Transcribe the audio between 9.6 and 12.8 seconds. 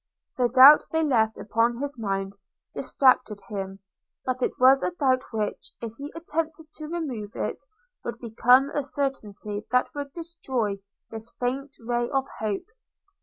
that would destroy this faint ray of hope.